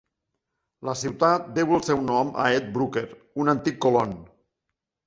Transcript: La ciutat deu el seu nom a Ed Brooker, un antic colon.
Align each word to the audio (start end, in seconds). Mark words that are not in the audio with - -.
La 0.89 0.95
ciutat 1.01 1.45
deu 1.59 1.75
el 1.77 1.85
seu 1.91 2.01
nom 2.09 2.35
a 2.45 2.49
Ed 2.57 2.73
Brooker, 2.79 3.07
un 3.45 3.57
antic 3.59 3.83
colon. 3.89 4.21